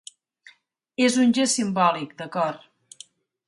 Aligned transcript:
És 1.09 1.19
un 1.25 1.35
gest 1.39 1.59
simbòlic, 1.61 2.19
d’acord. 2.23 2.69